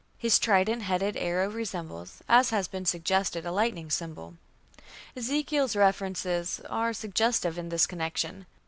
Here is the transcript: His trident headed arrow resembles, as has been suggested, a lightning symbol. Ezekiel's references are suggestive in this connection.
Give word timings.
His 0.17 0.39
trident 0.39 0.81
headed 0.81 1.15
arrow 1.15 1.47
resembles, 1.51 2.23
as 2.27 2.49
has 2.49 2.67
been 2.67 2.85
suggested, 2.87 3.45
a 3.45 3.51
lightning 3.51 3.91
symbol. 3.91 4.33
Ezekiel's 5.15 5.75
references 5.75 6.59
are 6.67 6.91
suggestive 6.91 7.55
in 7.55 7.69
this 7.69 7.85
connection. 7.85 8.47